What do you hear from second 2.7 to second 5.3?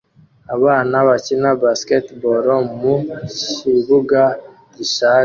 mu kibuga gishaje